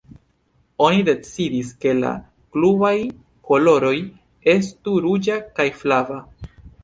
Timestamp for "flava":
5.83-6.19